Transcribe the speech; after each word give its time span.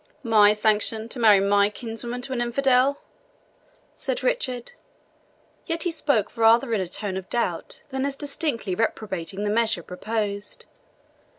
"My 0.23 0.53
sanction 0.53 1.09
to 1.09 1.19
marry 1.19 1.39
my 1.39 1.69
kinswoman 1.69 2.23
to 2.23 2.33
an 2.33 2.41
infidel!" 2.41 3.03
said 3.93 4.23
Richard; 4.23 4.71
yet 5.67 5.83
he 5.83 5.91
spoke 5.91 6.35
rather 6.35 6.73
in 6.73 6.81
a 6.81 6.87
tone 6.87 7.17
of 7.17 7.29
doubt 7.29 7.83
than 7.91 8.03
as 8.03 8.15
distinctly 8.15 8.73
reprobating 8.73 9.43
the 9.43 9.51
measure 9.51 9.83
proposed. 9.83 10.65